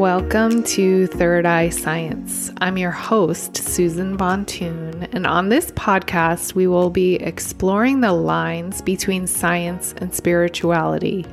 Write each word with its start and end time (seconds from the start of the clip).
Welcome 0.00 0.62
to 0.62 1.08
Third 1.08 1.44
Eye 1.44 1.68
Science. 1.68 2.50
I'm 2.62 2.78
your 2.78 2.90
host, 2.90 3.58
Susan 3.58 4.16
Bontoon, 4.16 5.06
and 5.12 5.26
on 5.26 5.50
this 5.50 5.72
podcast, 5.72 6.54
we 6.54 6.66
will 6.66 6.88
be 6.88 7.16
exploring 7.16 8.00
the 8.00 8.14
lines 8.14 8.80
between 8.80 9.26
science 9.26 9.94
and 9.98 10.14
spirituality. 10.14 11.26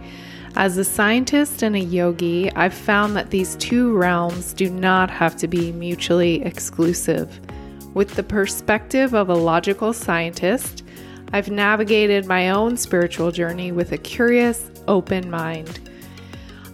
As 0.57 0.77
a 0.77 0.83
scientist 0.83 1.63
and 1.63 1.77
a 1.77 1.79
yogi, 1.79 2.51
I've 2.57 2.73
found 2.73 3.15
that 3.15 3.29
these 3.29 3.55
two 3.55 3.95
realms 3.95 4.51
do 4.51 4.69
not 4.69 5.09
have 5.11 5.37
to 5.37 5.47
be 5.47 5.71
mutually 5.71 6.43
exclusive. 6.43 7.39
With 7.93 8.15
the 8.15 8.23
perspective 8.23 9.15
of 9.15 9.29
a 9.29 9.33
logical 9.33 9.93
scientist, 9.93 10.83
I've 11.31 11.49
navigated 11.49 12.25
my 12.25 12.49
own 12.49 12.75
spiritual 12.75 13.31
journey 13.31 13.71
with 13.71 13.93
a 13.93 13.97
curious, 13.97 14.69
open 14.89 15.29
mind. 15.29 15.86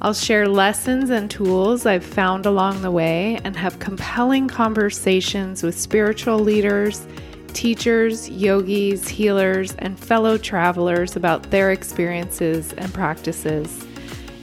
I'll 0.03 0.13
share 0.13 0.49
lessons 0.49 1.09
and 1.11 1.31
tools 1.31 1.85
I've 1.85 2.03
found 2.03 2.45
along 2.45 2.81
the 2.81 2.91
way 2.91 3.39
and 3.45 3.55
have 3.55 3.79
compelling 3.79 4.49
conversations 4.49 5.63
with 5.63 5.79
spiritual 5.79 6.39
leaders, 6.39 7.07
teachers, 7.53 8.29
yogis, 8.29 9.07
healers, 9.07 9.75
and 9.79 9.97
fellow 9.97 10.37
travelers 10.37 11.15
about 11.15 11.51
their 11.51 11.71
experiences 11.71 12.73
and 12.73 12.93
practices. 12.93 13.85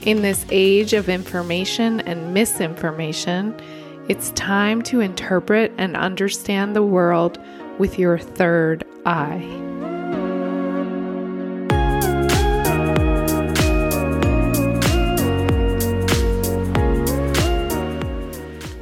In 0.01 0.23
this 0.23 0.47
age 0.49 0.93
of 0.93 1.09
information 1.09 2.01
and 2.01 2.33
misinformation, 2.33 3.55
it's 4.07 4.31
time 4.31 4.81
to 4.83 4.99
interpret 4.99 5.71
and 5.77 5.95
understand 5.95 6.75
the 6.75 6.81
world 6.81 7.39
with 7.77 7.99
your 7.99 8.17
third 8.17 8.83
eye. 9.05 9.70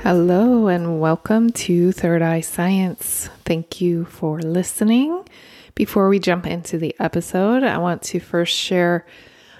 Hello, 0.01 0.67
and 0.67 1.01
welcome 1.01 1.51
to 1.51 1.91
Third 1.91 2.21
Eye 2.21 2.39
Science. 2.39 3.29
Thank 3.43 3.81
you 3.81 4.05
for 4.05 4.39
listening. 4.39 5.27
Before 5.75 6.07
we 6.07 6.19
jump 6.19 6.47
into 6.47 6.77
the 6.77 6.95
episode, 6.99 7.63
I 7.63 7.77
want 7.79 8.01
to 8.03 8.21
first 8.21 8.55
share 8.55 9.05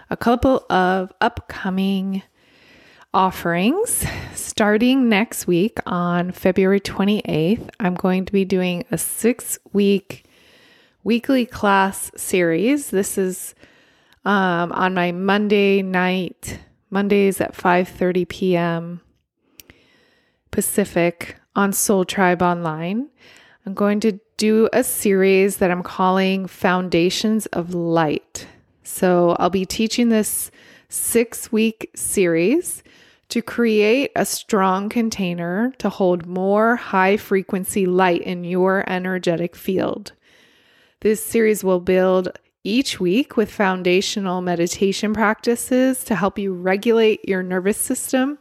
a 0.09 0.15
couple 0.15 0.65
of 0.69 1.11
upcoming 1.19 2.23
offerings. 3.13 4.05
Starting 4.33 5.09
next 5.09 5.45
week 5.45 5.77
on 5.85 6.31
February 6.31 6.79
28th, 6.79 7.69
I'm 7.77 7.95
going 7.95 8.23
to 8.23 8.31
be 8.31 8.45
doing 8.45 8.85
a 8.91 8.97
six 8.97 9.59
week 9.73 10.25
weekly 11.03 11.45
class 11.45 12.11
series. 12.15 12.91
This 12.91 13.17
is 13.17 13.55
um, 14.23 14.71
on 14.71 14.93
my 14.93 15.11
Monday 15.11 15.81
night, 15.81 16.59
Mondays 16.89 17.41
at 17.41 17.53
5:30 17.53 18.29
p.m. 18.29 19.01
Pacific 20.51 21.35
on 21.55 21.73
Soul 21.73 22.05
Tribe 22.05 22.41
Online. 22.41 23.09
I'm 23.65 23.73
going 23.73 23.99
to 24.01 24.19
do 24.37 24.69
a 24.71 24.83
series 24.83 25.57
that 25.57 25.71
I'm 25.71 25.83
calling 25.83 26.47
Foundations 26.47 27.45
of 27.47 27.73
Light. 27.73 28.47
So 28.83 29.35
I'll 29.39 29.49
be 29.49 29.65
teaching 29.65 30.09
this 30.09 30.49
six 30.87 31.51
week 31.51 31.91
series 31.95 32.83
to 33.29 33.41
create 33.41 34.11
a 34.15 34.25
strong 34.25 34.89
container 34.89 35.71
to 35.77 35.89
hold 35.89 36.25
more 36.25 36.75
high 36.75 37.15
frequency 37.17 37.85
light 37.85 38.21
in 38.21 38.43
your 38.43 38.83
energetic 38.89 39.55
field. 39.55 40.13
This 41.01 41.23
series 41.23 41.63
will 41.63 41.79
build 41.79 42.29
each 42.63 42.99
week 42.99 43.37
with 43.37 43.51
foundational 43.51 44.41
meditation 44.41 45.13
practices 45.13 46.03
to 46.05 46.15
help 46.15 46.37
you 46.37 46.53
regulate 46.53 47.27
your 47.27 47.43
nervous 47.43 47.77
system 47.77 48.37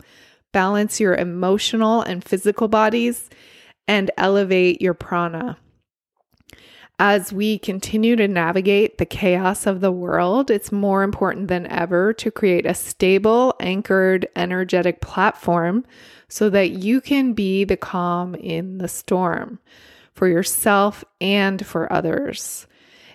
balance 0.52 1.00
your 1.00 1.14
emotional 1.14 2.02
and 2.02 2.24
physical 2.24 2.68
bodies, 2.68 3.28
and 3.86 4.10
elevate 4.16 4.82
your 4.82 4.94
prana. 4.94 5.56
As 7.00 7.32
we 7.32 7.58
continue 7.58 8.16
to 8.16 8.26
navigate 8.26 8.98
the 8.98 9.06
chaos 9.06 9.66
of 9.66 9.80
the 9.80 9.92
world, 9.92 10.50
it's 10.50 10.72
more 10.72 11.04
important 11.04 11.46
than 11.46 11.66
ever 11.68 12.12
to 12.14 12.30
create 12.30 12.66
a 12.66 12.74
stable, 12.74 13.54
anchored, 13.60 14.26
energetic 14.34 15.00
platform 15.00 15.84
so 16.28 16.50
that 16.50 16.70
you 16.70 17.00
can 17.00 17.34
be 17.34 17.62
the 17.62 17.76
calm 17.76 18.34
in 18.34 18.78
the 18.78 18.88
storm 18.88 19.60
for 20.12 20.26
yourself 20.26 21.04
and 21.20 21.64
for 21.64 21.90
others. 21.92 22.66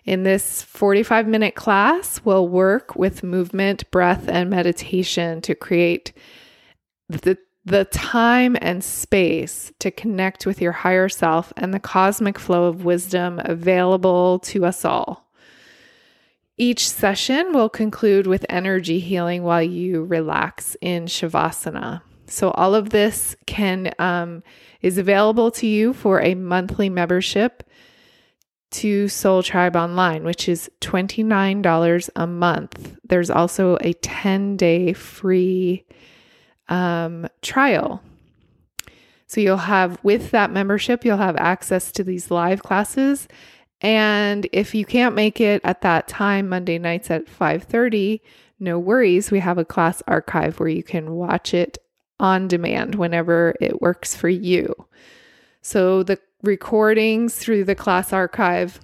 In 0.05 0.23
this 0.23 0.63
45 0.63 1.27
minute 1.27 1.55
class, 1.55 2.21
we'll 2.23 2.47
work 2.47 2.95
with 2.95 3.21
movement, 3.21 3.89
breath, 3.91 4.29
and 4.29 4.49
meditation 4.49 5.41
to 5.41 5.55
create 5.55 6.13
the 7.09 7.37
the 7.65 7.85
time 7.85 8.57
and 8.61 8.83
space 8.83 9.71
to 9.79 9.89
connect 9.89 10.45
with 10.45 10.61
your 10.61 10.73
higher 10.73 11.07
self 11.07 11.53
and 11.55 11.73
the 11.73 11.79
cosmic 11.79 12.37
flow 12.37 12.65
of 12.65 12.83
wisdom 12.83 13.39
available 13.45 14.39
to 14.39 14.65
us 14.65 14.83
all. 14.83 15.31
Each 16.57 16.89
session 16.89 17.53
will 17.53 17.69
conclude 17.69 18.27
with 18.27 18.45
energy 18.49 18.99
healing 18.99 19.43
while 19.43 19.63
you 19.63 20.03
relax 20.03 20.75
in 20.81 21.05
Shavasana. 21.05 22.01
So 22.27 22.51
all 22.51 22.75
of 22.75 22.89
this 22.89 23.35
can 23.45 23.93
um, 23.97 24.43
is 24.81 24.97
available 24.97 25.49
to 25.51 25.67
you 25.67 25.93
for 25.93 26.21
a 26.21 26.35
monthly 26.35 26.89
membership 26.89 27.63
to 28.71 29.07
Soul 29.07 29.41
Tribe 29.43 29.75
Online, 29.75 30.23
which 30.23 30.49
is 30.49 30.69
$29 30.81 32.09
a 32.15 32.27
month. 32.27 32.97
There's 33.03 33.29
also 33.29 33.77
a 33.81 33.93
10 33.93 34.57
day 34.57 34.93
free 34.93 35.85
um, 36.69 37.27
trial. 37.41 38.01
So 39.27 39.41
you'll 39.41 39.57
have, 39.57 39.97
with 40.03 40.31
that 40.31 40.51
membership, 40.51 41.03
you'll 41.03 41.17
have 41.17 41.37
access 41.37 41.91
to 41.93 42.03
these 42.03 42.29
live 42.29 42.61
classes. 42.61 43.27
And 43.81 44.47
if 44.53 44.73
you 44.73 44.85
can't 44.85 45.15
make 45.15 45.41
it 45.41 45.61
at 45.63 45.81
that 45.81 46.07
time, 46.07 46.49
Monday 46.49 46.77
nights 46.77 47.11
at 47.11 47.27
5:30, 47.27 48.21
no 48.59 48.79
worries. 48.79 49.31
We 49.31 49.39
have 49.39 49.57
a 49.57 49.65
class 49.65 50.01
archive 50.07 50.59
where 50.59 50.69
you 50.69 50.83
can 50.83 51.15
watch 51.15 51.53
it 51.53 51.77
on 52.19 52.47
demand 52.47 52.95
whenever 52.95 53.55
it 53.59 53.81
works 53.81 54.15
for 54.15 54.29
you. 54.29 54.73
So 55.61 56.03
the 56.03 56.19
recordings 56.43 57.35
through 57.35 57.65
the 57.65 57.75
class 57.75 58.13
archive 58.13 58.79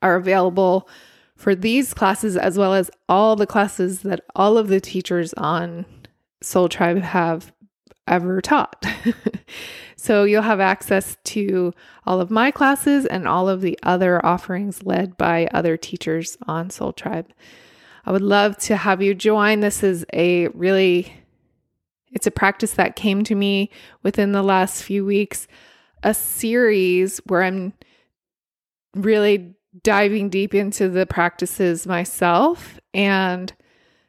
are 0.00 0.16
available 0.16 0.88
for 1.36 1.54
these 1.54 1.94
classes 1.94 2.36
as 2.36 2.58
well 2.58 2.74
as 2.74 2.90
all 3.08 3.36
the 3.36 3.46
classes 3.46 4.00
that 4.02 4.20
all 4.34 4.58
of 4.58 4.68
the 4.68 4.80
teachers 4.80 5.32
on 5.34 5.84
Soul 6.42 6.68
Tribe 6.68 7.02
have 7.02 7.52
ever 8.06 8.40
taught. 8.40 8.84
so 9.96 10.24
you'll 10.24 10.42
have 10.42 10.60
access 10.60 11.16
to 11.24 11.72
all 12.04 12.20
of 12.20 12.30
my 12.30 12.50
classes 12.50 13.06
and 13.06 13.28
all 13.28 13.48
of 13.48 13.60
the 13.60 13.78
other 13.82 14.24
offerings 14.24 14.82
led 14.82 15.16
by 15.16 15.48
other 15.52 15.76
teachers 15.76 16.36
on 16.46 16.70
Soul 16.70 16.92
Tribe. 16.92 17.32
I 18.04 18.12
would 18.12 18.22
love 18.22 18.56
to 18.58 18.76
have 18.76 19.00
you 19.00 19.14
join. 19.14 19.60
This 19.60 19.82
is 19.82 20.04
a 20.12 20.48
really 20.48 21.12
it's 22.12 22.26
a 22.26 22.30
practice 22.30 22.72
that 22.72 22.96
came 22.96 23.24
to 23.24 23.34
me 23.34 23.70
within 24.02 24.32
the 24.32 24.42
last 24.42 24.82
few 24.82 25.04
weeks, 25.04 25.48
a 26.02 26.12
series 26.12 27.18
where 27.26 27.42
I'm 27.42 27.72
really 28.94 29.54
diving 29.82 30.28
deep 30.28 30.54
into 30.54 30.90
the 30.90 31.06
practices 31.06 31.86
myself 31.86 32.78
and 32.92 33.52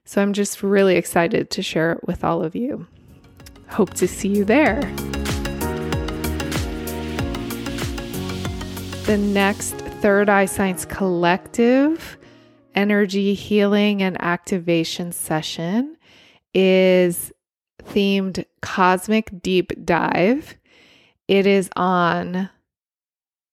so 0.06 0.22
I'm 0.22 0.34
just 0.34 0.62
really 0.62 0.96
excited 0.96 1.50
to 1.52 1.62
share 1.62 1.94
it 1.94 2.06
with 2.06 2.24
all 2.24 2.44
of 2.44 2.56
you. 2.56 2.88
Hope 3.70 3.94
to 3.96 4.08
see 4.08 4.28
you 4.28 4.46
there. 4.46 4.82
The 9.06 9.18
next 9.18 9.76
Third 10.02 10.30
Eye 10.30 10.46
Science 10.46 10.86
Collective 10.86 12.18
energy 12.76 13.34
healing 13.34 14.02
and 14.02 14.22
activation 14.22 15.12
session 15.12 15.98
is 16.54 17.32
themed 17.84 18.46
Cosmic 18.62 19.42
Deep 19.42 19.86
Dive. 19.86 20.58
It 21.28 21.48
is 21.48 21.70
on 21.76 22.50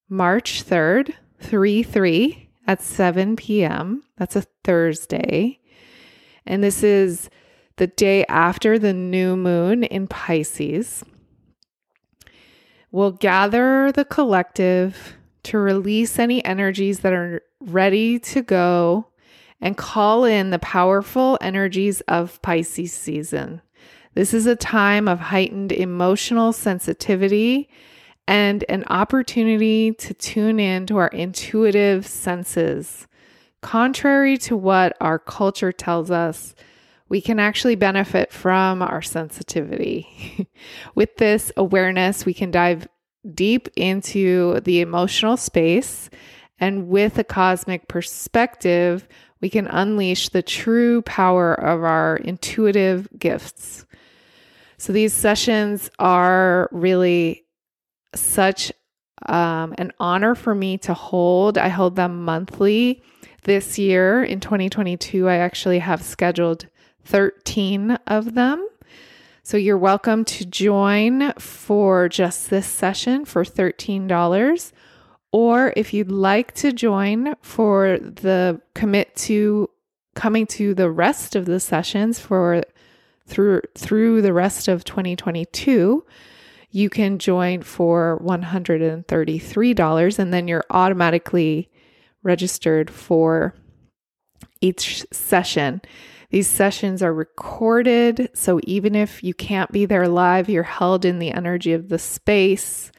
March 0.09 0.65
3rd, 0.65 1.15
3 1.41 1.83
3 1.83 2.51
at 2.67 2.83
7 2.83 3.37
p.m. 3.37 4.03
That's 4.17 4.37
a 4.37 4.45
Thursday. 4.65 5.60
And 6.47 6.63
this 6.63 6.83
is 6.83 7.31
the 7.77 7.87
day 7.87 8.25
after 8.27 8.79
the 8.79 8.93
new 8.93 9.37
moon 9.37 9.85
in 9.85 10.07
Pisces. 10.07 11.05
We'll 12.93 13.13
gather 13.13 13.93
the 13.93 14.05
collective 14.05 15.17
to 15.45 15.59
release 15.59 16.19
any 16.19 16.45
energies 16.45 17.01
that 17.01 17.13
are 17.13 17.43
ready 17.61 18.19
to 18.19 18.43
go 18.43 19.07
and 19.61 19.77
call 19.77 20.25
in 20.25 20.51
the 20.51 20.59
powerful 20.59 21.39
energies 21.41 22.01
of 22.03 22.41
Pisces 22.43 22.93
season. 22.93 23.61
This 24.15 24.35
is 24.35 24.47
a 24.47 24.57
time 24.57 25.07
of 25.07 25.21
heightened 25.21 25.71
emotional 25.71 26.53
sensitivity 26.53 27.69
and 28.27 28.65
an 28.69 28.85
opportunity 28.89 29.93
to 29.93 30.15
tune 30.15 30.59
in 30.59 30.87
to 30.87 30.97
our 30.97 31.09
intuitive 31.09 32.07
senses. 32.07 33.07
Contrary 33.63 34.39
to 34.39 34.57
what 34.57 34.97
our 35.01 35.19
culture 35.19 35.73
tells 35.73 36.11
us, 36.11 36.55
we 37.09 37.21
can 37.21 37.39
actually 37.39 37.75
benefit 37.75 38.33
from 38.33 38.83
our 38.83 39.03
sensitivity. 39.03 40.49
With 40.95 41.17
this 41.17 41.53
awareness, 41.57 42.25
we 42.25 42.33
can 42.33 42.51
dive 42.51 42.89
deep 43.35 43.69
into 43.77 44.61
the 44.61 44.81
emotional 44.81 45.37
space. 45.37 46.09
And 46.59 46.89
with 46.89 47.19
a 47.19 47.25
cosmic 47.25 47.89
perspective, 47.89 49.09
we 49.41 49.49
can 49.49 49.67
unleash 49.67 50.29
the 50.29 50.43
true 50.43 51.03
power 51.03 51.55
of 51.55 51.83
our 51.83 52.17
intuitive 52.17 53.09
gifts. 53.19 53.87
So 54.77 54.93
these 54.93 55.13
sessions 55.13 55.91
are 55.99 56.69
really 56.73 57.45
such 58.15 58.73
um, 59.27 59.75
an 59.79 59.93
honor 59.99 60.35
for 60.35 60.55
me 60.55 60.79
to 60.79 60.95
hold. 60.95 61.59
I 61.59 61.69
hold 61.69 61.97
them 61.97 62.25
monthly. 62.25 63.03
This 63.45 63.79
year 63.79 64.23
in 64.23 64.41
2022, 64.41 65.29
I 65.29 65.37
actually 65.37 65.79
have 65.79 66.03
scheduled 66.03 66.67
13 67.05 67.93
of 68.07 68.35
them. 68.35 68.69
So 69.43 69.57
you're 69.57 69.79
welcome 69.79 70.27
to 70.27 70.45
join 70.45 71.33
for 71.39 72.09
just 72.09 72.51
this 72.51 72.67
session 72.67 73.25
for 73.25 73.43
$13. 73.43 74.73
Or 75.33 75.73
if 75.75 75.95
you'd 75.95 76.11
like 76.13 76.53
to 76.55 76.71
join 76.73 77.35
for 77.41 77.99
the 77.99 78.61
commit 78.75 79.17
to 79.17 79.71
coming 80.15 80.47
to 80.49 80.75
the 80.75 80.91
rest 80.91 81.35
of 81.35 81.47
the 81.47 81.61
sessions 81.61 82.19
for 82.19 82.63
through 83.27 83.63
through 83.75 84.21
the 84.23 84.35
rest 84.35 84.69
of 84.69 84.85
2022, 84.85 86.05
you 86.71 86.91
can 86.91 87.19
join 87.19 87.63
for 87.63 88.21
$133 88.23 90.19
and 90.19 90.35
then 90.35 90.49
you're 90.49 90.65
automatically 90.71 91.71
registered 92.23 92.91
for 92.91 93.55
each 94.61 95.05
session. 95.13 95.81
These 96.31 96.47
sessions 96.47 97.03
are 97.03 97.13
recorded, 97.13 98.31
so 98.35 98.61
even 98.65 98.95
if 98.95 99.23
you 99.25 99.35
can't 99.35 99.73
be 99.73 99.85
there 99.85 100.07
live, 100.07 100.49
you're 100.49 100.63
held 100.63 101.05
in 101.05 101.19
the 101.19 101.33
energy 101.33 101.73
of 101.73 101.89
the 101.89 101.99
space, 101.99 102.93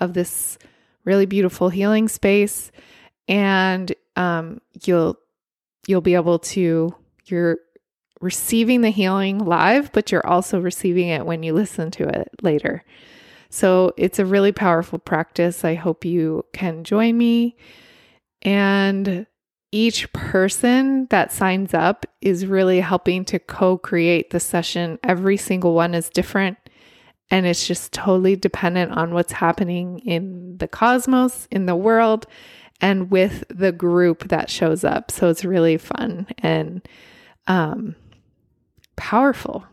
of 0.00 0.14
this 0.14 0.58
really 1.04 1.26
beautiful 1.26 1.68
healing 1.68 2.08
space, 2.08 2.72
and 3.28 3.94
um, 4.16 4.60
you'll 4.84 5.16
you'll 5.86 6.00
be 6.00 6.14
able 6.14 6.38
to 6.38 6.94
you're 7.26 7.58
receiving 8.20 8.80
the 8.80 8.90
healing 8.90 9.38
live, 9.38 9.92
but 9.92 10.10
you're 10.10 10.26
also 10.26 10.60
receiving 10.60 11.08
it 11.08 11.26
when 11.26 11.42
you 11.42 11.52
listen 11.52 11.90
to 11.90 12.08
it 12.08 12.30
later. 12.40 12.84
So 13.50 13.92
it's 13.96 14.18
a 14.18 14.24
really 14.24 14.52
powerful 14.52 14.98
practice. 14.98 15.64
I 15.64 15.74
hope 15.74 16.04
you 16.04 16.44
can 16.52 16.84
join 16.84 17.18
me. 17.18 17.56
And 18.42 19.26
each 19.70 20.12
person 20.12 21.06
that 21.06 21.32
signs 21.32 21.72
up 21.72 22.04
is 22.20 22.46
really 22.46 22.80
helping 22.80 23.24
to 23.26 23.38
co 23.38 23.78
create 23.78 24.30
the 24.30 24.40
session. 24.40 24.98
Every 25.02 25.36
single 25.36 25.74
one 25.74 25.94
is 25.94 26.10
different. 26.10 26.58
And 27.30 27.46
it's 27.46 27.66
just 27.66 27.92
totally 27.92 28.36
dependent 28.36 28.92
on 28.92 29.14
what's 29.14 29.32
happening 29.32 30.00
in 30.00 30.58
the 30.58 30.68
cosmos, 30.68 31.48
in 31.50 31.64
the 31.64 31.76
world, 31.76 32.26
and 32.82 33.10
with 33.10 33.44
the 33.48 33.72
group 33.72 34.28
that 34.28 34.50
shows 34.50 34.84
up. 34.84 35.10
So 35.10 35.30
it's 35.30 35.44
really 35.44 35.78
fun 35.78 36.26
and 36.38 36.86
um, 37.46 37.96
powerful. 38.96 39.64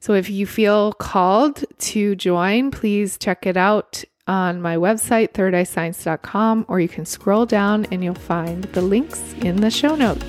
So 0.00 0.14
if 0.14 0.30
you 0.30 0.46
feel 0.46 0.92
called 0.94 1.64
to 1.78 2.14
join, 2.14 2.70
please 2.70 3.18
check 3.18 3.44
it 3.44 3.56
out 3.56 4.04
on 4.26 4.60
my 4.60 4.76
website, 4.76 5.32
thirdeyescience.com, 5.32 6.64
or 6.68 6.80
you 6.80 6.88
can 6.88 7.06
scroll 7.06 7.46
down 7.46 7.86
and 7.92 8.02
you'll 8.02 8.14
find 8.14 8.64
the 8.64 8.82
links 8.82 9.32
in 9.34 9.56
the 9.60 9.70
show 9.70 9.94
notes. 9.94 10.24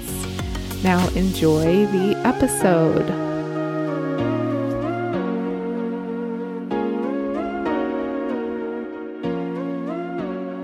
Now, 0.84 1.08
enjoy 1.10 1.88
the 1.88 2.16
episode. 2.24 3.08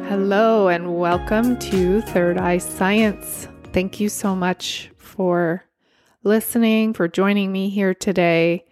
Hello, 0.07 0.67
and 0.67 0.99
welcome 0.99 1.57
to 1.57 2.01
Third 2.01 2.37
Eye 2.37 2.59
Science. 2.59 3.47
Thank 3.71 3.99
you 3.99 4.09
so 4.09 4.35
much 4.35 4.91
for 4.97 5.65
listening, 6.23 6.93
for 6.93 7.07
joining 7.07 7.51
me 7.51 7.69
here 7.69 7.95
today 7.95 8.65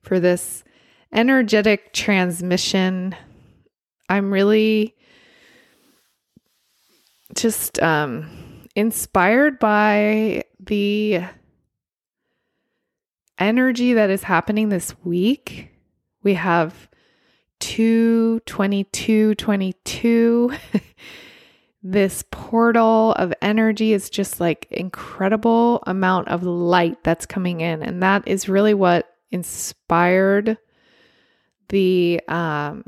for 0.00 0.18
this 0.18 0.64
energetic 1.12 1.92
transmission 1.92 3.14
I'm 4.08 4.30
really 4.30 4.94
just 7.34 7.80
um, 7.82 8.28
inspired 8.74 9.58
by 9.58 10.44
the 10.60 11.22
energy 13.38 13.94
that 13.94 14.10
is 14.10 14.22
happening 14.22 14.68
this 14.68 14.94
week. 15.04 15.70
We 16.22 16.34
have 16.34 16.88
222 17.60 19.34
22. 19.34 20.52
this 21.82 22.24
portal 22.30 23.12
of 23.12 23.32
energy 23.40 23.92
is 23.92 24.10
just 24.10 24.40
like 24.40 24.66
incredible 24.70 25.82
amount 25.86 26.28
of 26.28 26.42
light 26.42 27.02
that's 27.04 27.24
coming 27.24 27.60
in 27.60 27.82
and 27.82 28.02
that 28.02 28.26
is 28.26 28.48
really 28.48 28.74
what 28.74 29.14
inspired 29.30 30.58
the 31.68 32.20
um 32.26 32.82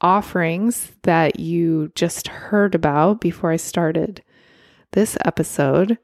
offerings 0.00 0.92
that 1.02 1.40
you 1.40 1.90
just 1.94 2.28
heard 2.28 2.74
about 2.74 3.20
before 3.20 3.50
I 3.50 3.56
started 3.56 4.22
this 4.92 5.16
episode, 5.24 5.98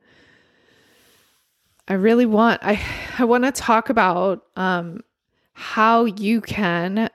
I 1.89 1.95
really 1.95 2.27
want 2.27 2.61
I 2.63 2.81
I 3.19 3.25
want 3.25 3.45
to 3.45 3.53
talk 3.53 3.89
about 3.89 4.45
um 4.57 5.01
how 5.53 6.05
you 6.05 6.41
can 6.41 7.09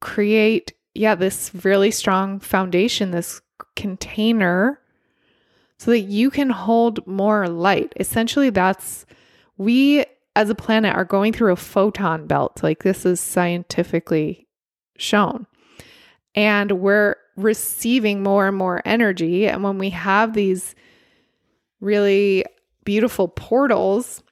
create 0.00 0.72
yeah 0.94 1.14
this 1.14 1.50
really 1.64 1.90
strong 1.90 2.40
foundation 2.40 3.10
this 3.10 3.42
container 3.76 4.80
so 5.78 5.90
that 5.90 6.00
you 6.00 6.30
can 6.30 6.50
hold 6.50 7.06
more 7.06 7.48
light. 7.48 7.92
Essentially 7.98 8.50
that's 8.50 9.06
we 9.56 10.04
as 10.36 10.48
a 10.48 10.54
planet 10.54 10.94
are 10.94 11.04
going 11.04 11.32
through 11.32 11.52
a 11.52 11.56
photon 11.56 12.26
belt. 12.26 12.62
Like 12.62 12.82
this 12.82 13.04
is 13.04 13.20
scientifically 13.20 14.46
shown 14.96 15.46
and 16.34 16.72
we're 16.72 17.16
receiving 17.36 18.22
more 18.22 18.48
and 18.48 18.56
more 18.56 18.82
energy. 18.84 19.46
And 19.48 19.62
when 19.62 19.78
we 19.78 19.90
have 19.90 20.34
these 20.34 20.74
really 21.80 22.44
beautiful 22.84 23.28
portals 23.28 24.22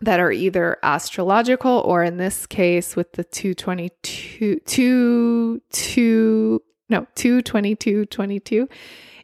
that 0.00 0.20
are 0.20 0.32
either 0.32 0.76
astrological 0.82 1.78
or 1.84 2.02
in 2.02 2.16
this 2.18 2.46
case 2.46 2.96
with 2.96 3.12
the 3.12 3.24
222 3.24 4.60
2 4.60 5.62
2 5.70 6.62
no 6.88 7.06
222 7.14 8.06
22 8.06 8.68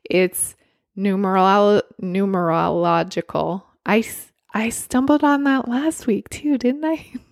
it's 0.04 0.56
numeral 0.96 1.82
numerological 2.02 3.62
i 3.84 4.04
i 4.54 4.68
stumbled 4.68 5.24
on 5.24 5.44
that 5.44 5.68
last 5.68 6.06
week 6.06 6.28
too 6.30 6.56
didn't 6.56 6.84
i 6.84 7.12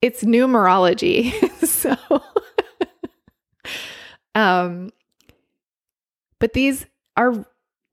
it's 0.00 0.24
numerology 0.24 1.32
so 1.66 1.96
um, 4.38 4.90
but 6.38 6.52
these 6.52 6.86
are 7.16 7.44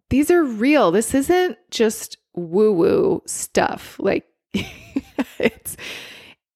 these 0.10 0.30
are 0.30 0.44
real. 0.44 0.92
This 0.92 1.16
isn't 1.16 1.58
just 1.72 2.18
woo 2.36 2.72
woo 2.72 3.24
stuff. 3.26 3.96
Like 4.00 4.28
it's 4.54 5.76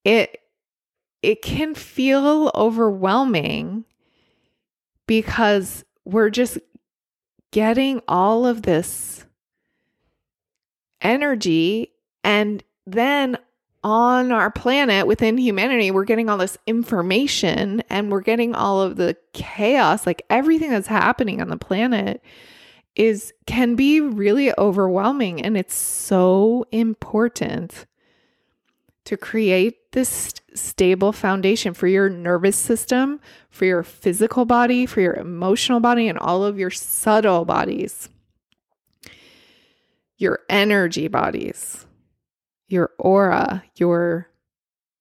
it 0.03 0.37
it 1.23 1.41
can 1.41 1.73
feel 1.73 2.51
overwhelming 2.53 3.85
because 5.07 5.83
we're 6.05 6.29
just 6.29 6.59
getting 7.51 8.01
all 8.07 8.45
of 8.45 8.61
this 8.61 9.25
energy 11.01 11.93
and 12.23 12.63
then 12.85 13.37
on 13.83 14.31
our 14.31 14.51
planet 14.51 15.07
within 15.07 15.37
humanity, 15.37 15.91
we're 15.91 16.03
getting 16.03 16.29
all 16.29 16.37
this 16.37 16.57
information 16.67 17.81
and 17.89 18.11
we're 18.11 18.21
getting 18.21 18.53
all 18.53 18.81
of 18.81 18.97
the 18.97 19.15
chaos, 19.33 20.05
like 20.05 20.21
everything 20.29 20.69
that's 20.69 20.87
happening 20.87 21.41
on 21.41 21.49
the 21.49 21.57
planet 21.57 22.21
is 22.95 23.33
can 23.45 23.75
be 23.75 24.01
really 24.01 24.51
overwhelming 24.57 25.41
and 25.41 25.55
it's 25.55 25.75
so 25.75 26.65
important 26.71 27.85
to 29.05 29.15
create 29.15 29.91
this 29.93 30.33
stable 30.53 31.13
foundation 31.13 31.73
for 31.73 31.87
your 31.87 32.09
nervous 32.09 32.57
system, 32.57 33.19
for 33.49 33.65
your 33.65 33.81
physical 33.81 34.45
body, 34.45 34.85
for 34.85 35.01
your 35.01 35.15
emotional 35.15 35.79
body 35.79 36.07
and 36.07 36.19
all 36.19 36.43
of 36.43 36.59
your 36.59 36.69
subtle 36.69 37.45
bodies. 37.45 38.09
Your 40.17 40.41
energy 40.49 41.07
bodies 41.07 41.85
your 42.69 42.91
aura, 42.97 43.63
your 43.75 44.29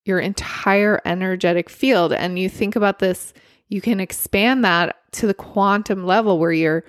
your 0.05 0.19
entire 0.19 0.99
energetic 1.05 1.69
field. 1.69 2.11
And 2.11 2.37
you 2.37 2.49
think 2.49 2.75
about 2.75 2.99
this 2.99 3.33
you 3.69 3.81
can 3.81 3.99
expand 3.99 4.65
that 4.65 4.97
to 5.13 5.27
the 5.27 5.33
quantum 5.33 6.05
level 6.05 6.39
where 6.39 6.51
you're 6.51 6.83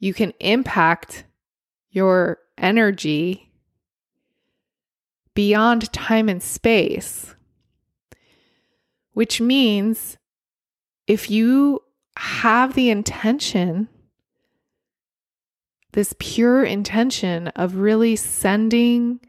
you 0.00 0.12
can 0.12 0.32
impact 0.40 1.24
your 1.90 2.38
energy 2.58 3.52
beyond 5.34 5.92
time 5.92 6.28
and 6.28 6.42
space, 6.42 7.34
which 9.12 9.40
means 9.40 10.18
if 11.06 11.30
you 11.30 11.80
have 12.16 12.74
the 12.74 12.90
intention, 12.90 13.88
this 15.92 16.14
pure 16.18 16.64
intention 16.64 17.48
of 17.48 17.76
really 17.76 18.16
sending 18.16 19.20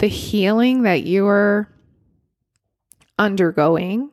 the 0.00 0.08
healing 0.08 0.82
that 0.82 1.06
you're 1.06 1.68
undergoing 3.18 4.10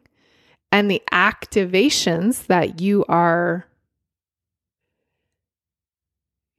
and 0.69 0.91
the 0.91 1.01
activations 1.13 2.45
that 2.47 2.81
you 2.81 3.05
are 3.07 3.65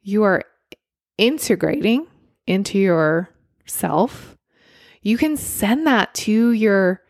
you 0.00 0.22
are 0.22 0.42
integrating 1.18 2.06
into 2.46 2.78
yourself 2.78 4.34
you 5.02 5.18
can 5.18 5.36
send 5.36 5.86
that 5.86 6.14
to 6.14 6.52
your 6.52 7.02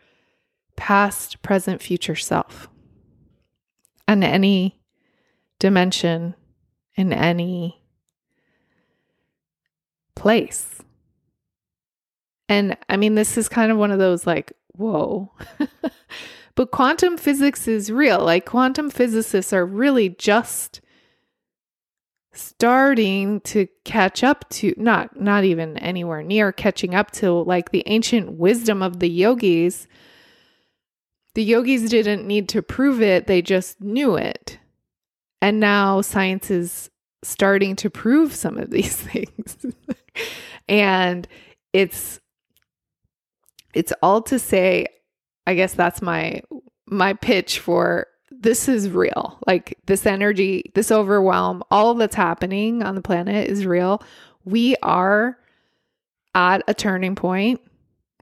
past 0.75 1.41
present 1.41 1.81
future 1.81 2.17
self 2.17 2.69
and 4.09 4.25
any 4.25 4.77
dimension 5.57 6.35
in 6.97 7.13
any 7.13 7.81
place 10.15 10.78
and 12.49 12.75
i 12.89 12.97
mean 12.97 13.15
this 13.15 13.37
is 13.37 13.47
kind 13.47 13.71
of 13.71 13.77
one 13.77 13.91
of 13.91 13.99
those 13.99 14.27
like 14.27 14.51
whoa 14.73 15.31
But 16.59 16.71
quantum 16.71 17.15
physics 17.15 17.69
is 17.69 17.89
real. 17.89 18.19
Like 18.19 18.45
quantum 18.45 18.89
physicists 18.89 19.53
are 19.53 19.65
really 19.65 20.09
just 20.09 20.81
starting 22.33 23.39
to 23.41 23.65
catch 23.85 24.25
up 24.25 24.43
to 24.49 24.73
not 24.75 25.17
not 25.17 25.45
even 25.45 25.77
anywhere 25.77 26.21
near 26.21 26.51
catching 26.51 26.93
up 26.93 27.11
to 27.11 27.31
like 27.31 27.71
the 27.71 27.83
ancient 27.85 28.33
wisdom 28.33 28.83
of 28.83 28.99
the 28.99 29.07
yogis. 29.07 29.87
The 31.33 31.45
yogis 31.45 31.89
didn't 31.89 32.27
need 32.27 32.49
to 32.49 32.61
prove 32.61 33.01
it, 33.01 33.27
they 33.27 33.41
just 33.41 33.79
knew 33.79 34.17
it. 34.17 34.59
And 35.41 35.61
now 35.61 36.01
science 36.01 36.51
is 36.51 36.89
starting 37.23 37.77
to 37.77 37.89
prove 37.89 38.35
some 38.35 38.57
of 38.57 38.69
these 38.69 38.97
things. 38.97 39.65
and 40.67 41.25
it's 41.71 42.19
it's 43.73 43.93
all 44.01 44.21
to 44.23 44.39
say 44.39 44.87
I 45.49 45.55
guess 45.55 45.73
that's 45.73 46.01
my 46.01 46.41
my 46.85 47.13
pitch 47.13 47.59
for 47.59 48.07
this 48.31 48.69
is 48.69 48.89
real. 48.89 49.39
Like 49.47 49.77
this 49.85 50.05
energy, 50.05 50.71
this 50.75 50.91
overwhelm, 50.91 51.63
all 51.71 51.95
that's 51.95 52.15
happening 52.15 52.83
on 52.83 52.95
the 52.95 53.01
planet 53.01 53.49
is 53.49 53.65
real. 53.65 54.03
We 54.45 54.75
are 54.83 55.37
at 56.35 56.63
a 56.67 56.73
turning 56.73 57.15
point. 57.15 57.61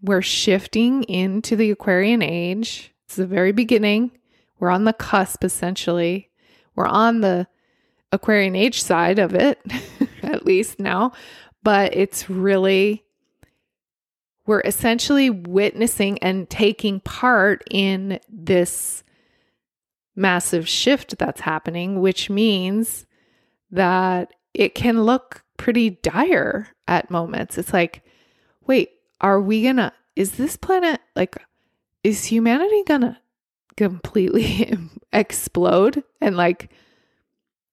We're 0.02 0.22
shifting 0.22 1.04
into 1.04 1.56
the 1.56 1.72
Aquarian 1.72 2.22
age. 2.22 2.94
It's 3.06 3.16
the 3.16 3.28
very 3.28 3.52
beginning. 3.52 4.12
We're 4.60 4.70
on 4.70 4.86
the 4.86 4.94
cusp 4.94 5.44
essentially. 5.44 6.30
We're 6.76 6.88
on 6.88 7.22
the 7.22 7.48
Aquarian 8.12 8.56
age 8.56 8.82
side 8.82 9.20
of 9.20 9.36
it, 9.36 9.60
at 10.24 10.46
least 10.46 10.80
now, 10.80 11.12
but 11.62 11.94
it's 11.94 12.30
really 12.30 13.04
we're 14.48 14.62
essentially 14.62 15.30
witnessing 15.30 16.18
and 16.20 16.50
taking 16.50 17.02
part 17.02 17.64
in 17.70 18.20
this 18.30 19.04
massive 20.16 20.68
shift 20.68 21.18
that's 21.20 21.42
happening, 21.42 22.00
which 22.00 22.30
means 22.30 23.06
that 23.70 24.34
it 24.54 24.74
can 24.74 25.04
look 25.04 25.44
pretty 25.58 25.92
dire 25.92 26.70
at 26.88 27.12
moments. 27.12 27.58
It's 27.58 27.74
like, 27.74 28.04
wait, 28.66 28.92
are 29.20 29.42
we 29.42 29.64
gonna, 29.64 29.94
is 30.16 30.32
this 30.32 30.56
planet 30.56 31.02
like, 31.16 31.36
is 32.04 32.26
humanity 32.26 32.84
gonna 32.88 33.20
completely 33.76 34.74
explode 35.14 36.04
and 36.22 36.38
like 36.38 36.72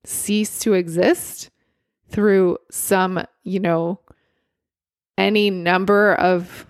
cease 0.04 0.58
to 0.60 0.74
exist 0.74 1.50
through 2.10 2.58
some, 2.70 3.24
you 3.44 3.60
know, 3.60 4.00
any 5.16 5.50
number 5.50 6.14
of 6.14 6.66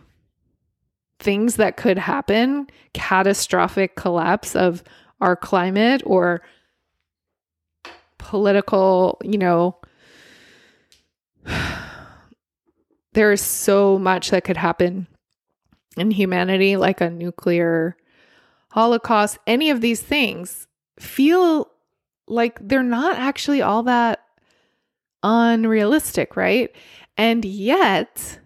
things 1.18 1.56
that 1.56 1.76
could 1.76 1.98
happen 1.98 2.66
catastrophic 2.92 3.96
collapse 3.96 4.54
of 4.54 4.82
our 5.20 5.36
climate 5.36 6.02
or 6.04 6.42
political, 8.18 9.18
you 9.22 9.38
know, 9.38 9.76
there 13.12 13.32
is 13.32 13.40
so 13.40 13.98
much 13.98 14.30
that 14.30 14.44
could 14.44 14.56
happen 14.56 15.06
in 15.96 16.10
humanity, 16.10 16.76
like 16.76 17.00
a 17.00 17.10
nuclear 17.10 17.96
holocaust. 18.70 19.38
Any 19.46 19.70
of 19.70 19.80
these 19.80 20.02
things 20.02 20.66
feel 20.98 21.70
like 22.26 22.58
they're 22.60 22.82
not 22.82 23.18
actually 23.18 23.62
all 23.62 23.84
that 23.84 24.24
unrealistic, 25.22 26.36
right? 26.36 26.74
And 27.16 27.44
yet, 27.44 28.40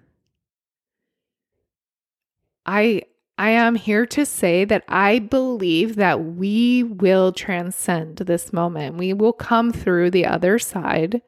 I 2.66 3.02
I 3.38 3.50
am 3.50 3.76
here 3.76 4.04
to 4.06 4.26
say 4.26 4.64
that 4.64 4.84
I 4.88 5.20
believe 5.20 5.94
that 5.94 6.24
we 6.24 6.82
will 6.82 7.32
transcend 7.32 8.16
this 8.18 8.52
moment. 8.52 8.96
We 8.96 9.12
will 9.12 9.32
come 9.32 9.72
through 9.72 10.10
the 10.10 10.26
other 10.26 10.58
side. 10.58 11.22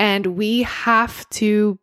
And 0.00 0.36
we 0.36 0.64
have 0.64 1.28
to 1.30 1.78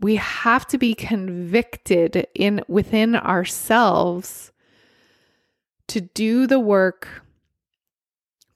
we 0.00 0.16
have 0.16 0.66
to 0.68 0.78
be 0.78 0.94
convicted 0.94 2.26
in 2.34 2.62
within 2.68 3.16
ourselves 3.16 4.52
to 5.88 6.00
do 6.00 6.46
the 6.46 6.60
work 6.60 7.22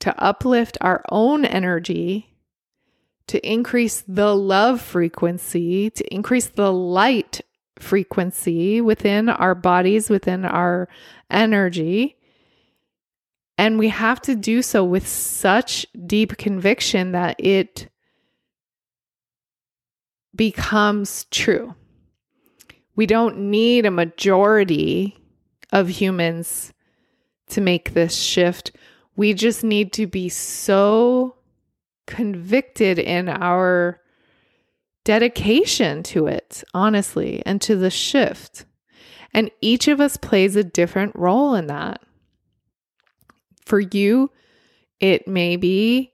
to 0.01 0.17
uplift 0.23 0.79
our 0.81 1.05
own 1.11 1.45
energy 1.45 2.38
to 3.29 3.47
increase 3.49 4.03
the 4.09 4.35
love 4.35 4.81
frequency, 4.81 5.91
to 5.91 6.15
increase 6.15 6.47
the 6.47 6.73
light 6.73 7.41
frequency 7.79 8.81
within 8.81 9.29
our 9.29 9.55
bodies, 9.55 10.11
within 10.11 10.45
our 10.45 10.89
energy. 11.31 12.17
And 13.57 13.79
we 13.79 13.89
have 13.89 14.21
to 14.23 14.35
do 14.35 14.63
so 14.63 14.85
with 14.85 15.07
such 15.07 15.87
deep 16.07 16.37
conviction 16.37 17.13
that 17.13 17.37
it 17.39 17.89
becomes 20.35 21.27
true. 21.31 21.75
We 22.97 23.07
don't 23.07 23.39
need 23.51 23.87
a 23.87 23.91
majority 23.91 25.17
of 25.73 25.89
humans 25.89 26.73
to 27.51 27.61
make 27.61 27.95
this 27.95 28.17
shift. 28.17 28.73
We 29.17 29.35
just 29.35 29.65
need 29.65 29.93
to 29.95 30.07
be 30.07 30.29
so 30.29 31.38
convicted 32.09 32.99
in 32.99 33.29
our 33.29 34.01
dedication 35.05 36.03
to 36.03 36.27
it, 36.27 36.65
honestly, 36.75 37.43
and 37.47 37.61
to 37.63 37.77
the 37.77 37.91
shift. 37.91 38.65
And 39.33 39.51
each 39.61 39.87
of 39.89 40.01
us 40.01 40.17
plays 40.17 40.57
a 40.57 40.65
different 40.65 41.15
role 41.15 41.55
in 41.55 41.67
that. 41.69 42.01
For 43.65 43.79
you, 43.79 44.31
it 44.99 45.29
may 45.29 45.57
be 45.57 46.13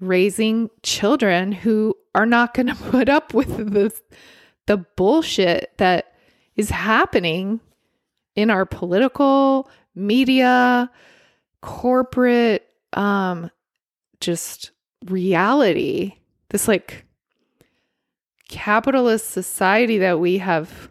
raising 0.00 0.70
children 0.82 1.52
who 1.52 1.94
are 2.14 2.26
not 2.26 2.54
going 2.54 2.66
to 2.74 2.74
put 2.74 3.08
up 3.08 3.34
with 3.34 3.72
the, 3.72 3.92
the 4.66 4.78
bullshit 4.96 5.72
that 5.76 6.14
is 6.56 6.70
happening 6.70 7.60
in 8.34 8.50
our 8.50 8.64
political, 8.64 9.70
media, 9.94 10.90
corporate 11.60 12.66
um, 12.94 13.50
just 14.26 14.72
reality, 15.06 16.16
this 16.50 16.68
like 16.68 17.06
capitalist 18.48 19.30
society 19.30 19.98
that 19.98 20.20
we 20.20 20.38
have 20.38 20.90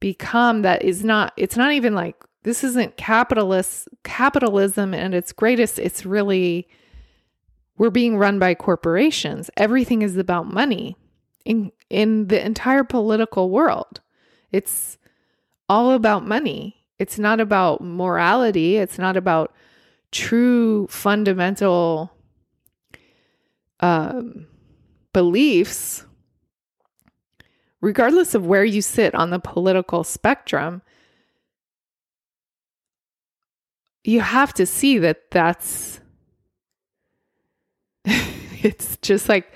become 0.00 0.62
that 0.62 0.82
is 0.84 1.04
not 1.04 1.32
it's 1.36 1.56
not 1.56 1.72
even 1.72 1.94
like 1.94 2.16
this 2.44 2.64
isn't 2.64 2.96
capitalist 2.96 3.88
capitalism 4.04 4.94
and 4.94 5.14
its 5.14 5.32
greatest 5.32 5.78
it's 5.78 6.06
really 6.06 6.68
we're 7.78 7.90
being 7.90 8.18
run 8.18 8.38
by 8.38 8.54
corporations. 8.54 9.50
Everything 9.56 10.02
is 10.02 10.16
about 10.16 10.52
money 10.52 10.96
in 11.44 11.72
in 11.88 12.26
the 12.26 12.44
entire 12.44 12.84
political 12.84 13.50
world. 13.50 14.00
It's 14.52 14.98
all 15.68 15.92
about 15.92 16.26
money. 16.26 16.84
It's 16.98 17.18
not 17.18 17.40
about 17.40 17.80
morality. 17.80 18.76
It's 18.76 18.98
not 18.98 19.16
about 19.16 19.54
true 20.12 20.86
fundamental 20.88 22.12
um, 23.80 24.46
beliefs, 25.12 26.04
regardless 27.80 28.34
of 28.34 28.46
where 28.46 28.64
you 28.64 28.82
sit 28.82 29.14
on 29.14 29.30
the 29.30 29.38
political 29.38 30.04
spectrum, 30.04 30.82
you 34.04 34.20
have 34.20 34.54
to 34.54 34.64
see 34.66 34.98
that 34.98 35.30
that's 35.30 36.00
it's 38.04 38.96
just 38.98 39.28
like 39.28 39.52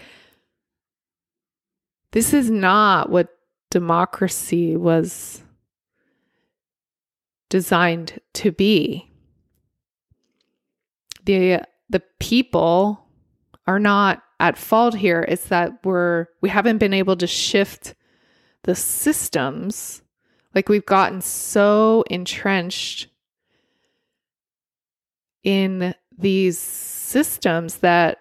this 2.12 2.34
is 2.34 2.50
not 2.50 3.08
what 3.08 3.38
democracy 3.70 4.76
was 4.76 5.42
designed 7.48 8.20
to 8.34 8.52
be. 8.52 9.11
The 11.24 11.62
the 11.88 12.02
people 12.18 13.06
are 13.66 13.78
not 13.78 14.22
at 14.40 14.58
fault 14.58 14.94
here. 14.94 15.24
It's 15.28 15.48
that 15.48 15.84
we're 15.84 16.26
we 16.40 16.48
haven't 16.48 16.78
been 16.78 16.94
able 16.94 17.16
to 17.16 17.26
shift 17.26 17.94
the 18.64 18.74
systems. 18.74 20.02
Like 20.54 20.68
we've 20.68 20.86
gotten 20.86 21.20
so 21.20 22.04
entrenched 22.10 23.08
in 25.42 25.94
these 26.18 26.58
systems 26.58 27.78
that 27.78 28.18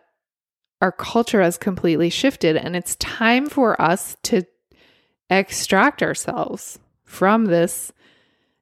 our 0.81 0.91
culture 0.91 1.41
has 1.41 1.58
completely 1.58 2.10
shifted 2.10 2.58
and 2.58 2.75
it's 2.75 2.96
time 2.96 3.48
for 3.48 3.79
us 3.79 4.17
to 4.24 4.43
extract 5.29 6.01
ourselves 6.01 6.79
from 7.03 7.46
this 7.46 7.91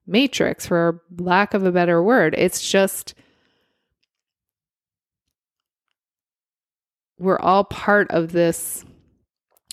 matrix 0.05 0.65
for 0.65 1.01
lack 1.17 1.53
of 1.53 1.63
a 1.63 1.71
better 1.71 2.03
word 2.03 2.35
it's 2.37 2.69
just 2.69 3.13
we're 7.19 7.39
all 7.39 7.65
part 7.65 8.09
of 8.11 8.31
this 8.31 8.85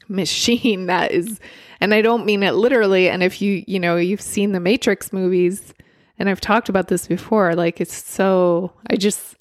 machine 0.09 0.87
that 0.87 1.12
is 1.12 1.41
and 1.81 1.95
I 1.95 2.03
don't 2.03 2.26
mean 2.26 2.43
it 2.43 2.53
literally 2.55 3.09
and 3.09 3.23
if 3.23 3.41
you 3.41 3.65
you 3.67 3.81
know 3.81 3.97
you've 3.97 4.21
seen 4.21 4.53
the 4.53 4.61
matrix 4.61 5.12
movies 5.12 5.73
and 6.19 6.29
I've 6.29 6.41
talked 6.41 6.69
about 6.69 6.88
this 6.88 7.07
before 7.07 7.55
like 7.55 7.81
it's 7.81 7.95
so 7.95 8.73
I 8.88 8.97
just 8.97 9.37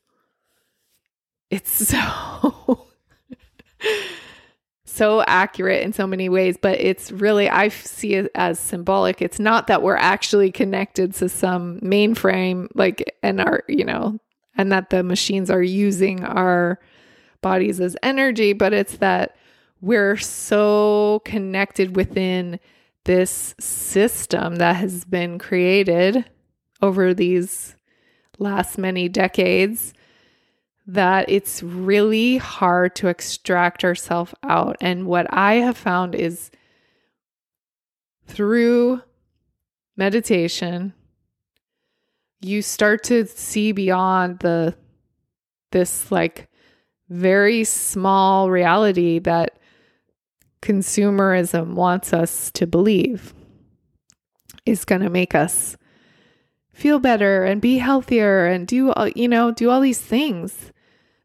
it's 1.49 1.71
so 1.87 2.85
so 4.85 5.21
accurate 5.27 5.83
in 5.83 5.91
so 5.91 6.07
many 6.07 6.29
ways 6.29 6.57
but 6.61 6.79
it's 6.79 7.11
really 7.11 7.49
I 7.49 7.67
see 7.69 8.13
it 8.13 8.31
as 8.33 8.59
symbolic. 8.59 9.21
It's 9.21 9.39
not 9.39 9.67
that 9.67 9.81
we're 9.81 9.97
actually 9.97 10.51
connected 10.51 11.13
to 11.15 11.29
some 11.29 11.79
mainframe 11.81 12.67
like 12.75 13.15
and 13.21 13.41
our 13.41 13.63
you 13.67 13.83
know 13.83 14.19
and 14.57 14.71
that 14.71 14.89
the 14.89 15.03
machines 15.03 15.49
are 15.49 15.61
using 15.61 16.23
our 16.23 16.79
bodies 17.45 17.79
as 17.79 17.95
energy 18.01 18.51
but 18.53 18.73
it's 18.73 18.97
that 18.97 19.35
we're 19.81 20.17
so 20.17 21.21
connected 21.25 21.95
within 21.95 22.59
this 23.05 23.53
system 23.59 24.55
that 24.55 24.75
has 24.75 25.05
been 25.05 25.37
created 25.37 26.25
over 26.81 27.13
these 27.13 27.75
last 28.39 28.77
many 28.77 29.07
decades 29.07 29.93
that 30.87 31.29
it's 31.29 31.63
really 31.63 32.37
hard 32.37 32.95
to 32.95 33.07
extract 33.07 33.83
ourselves 33.83 34.33
out. 34.43 34.77
And 34.81 35.07
what 35.07 35.25
I 35.33 35.55
have 35.55 35.77
found 35.77 36.13
is 36.13 36.51
through 38.27 39.01
meditation, 39.97 40.93
you 42.41 42.61
start 42.61 43.03
to 43.05 43.25
see 43.25 43.71
beyond 43.71 44.39
the 44.39 44.75
this 45.71 46.11
like 46.11 46.49
very 47.09 47.63
small 47.63 48.49
reality 48.49 49.19
that 49.19 49.59
consumerism 50.61 51.73
wants 51.75 52.11
us 52.13 52.51
to 52.51 52.65
believe 52.65 53.33
is 54.65 54.85
going 54.85 55.01
to 55.01 55.09
make 55.09 55.35
us 55.35 55.77
feel 56.73 56.99
better 56.99 57.43
and 57.43 57.61
be 57.61 57.77
healthier 57.77 58.45
and 58.47 58.67
do 58.67 58.91
all, 58.91 59.07
you 59.09 59.27
know 59.27 59.51
do 59.51 59.69
all 59.69 59.79
these 59.79 60.01
things. 60.01 60.71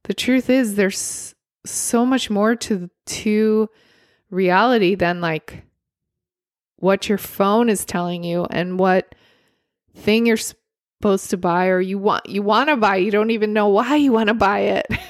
The 0.05 0.15
truth 0.15 0.51
is 0.51 0.75
there's 0.75 1.35
so 1.65 2.07
much 2.07 2.31
more 2.31 2.55
to 2.57 2.91
to 3.07 3.69
reality 4.31 4.95
than 4.95 5.21
like 5.21 5.65
what 6.77 7.09
your 7.09 7.19
phone 7.19 7.69
is 7.69 7.85
telling 7.85 8.25
you 8.25 8.47
and 8.51 8.79
what 8.79 9.15
thing 9.95 10.27
you're 10.27 10.37
supposed 10.37 11.31
to 11.31 11.37
buy 11.37 11.67
or 11.67 11.81
you 11.81 11.99
want 11.99 12.27
you 12.29 12.43
want 12.43 12.69
to 12.69 12.77
buy. 12.77 12.97
You 12.97 13.11
don't 13.11 13.31
even 13.31 13.53
know 13.53 13.69
why 13.69 13.97
you 13.97 14.13
want 14.13 14.29
to 14.29 14.35
buy 14.35 14.61
it 14.61 14.87